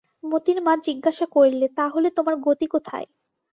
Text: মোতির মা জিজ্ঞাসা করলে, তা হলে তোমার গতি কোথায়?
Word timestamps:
মোতির 0.23 0.57
মা 0.61 0.73
জিজ্ঞাসা 0.85 1.25
করলে, 1.35 1.65
তা 1.77 1.85
হলে 1.87 2.09
তোমার 2.17 2.35
গতি 2.41 2.67
কোথায়? 2.67 3.07